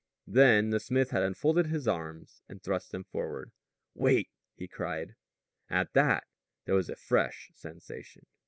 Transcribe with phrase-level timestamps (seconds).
[0.25, 3.51] Then the smith had unfolded his arms, thrust them forward.
[3.93, 5.13] "Wait," he cried.
[5.69, 6.23] At that
[6.65, 8.25] there was a fresh sensation.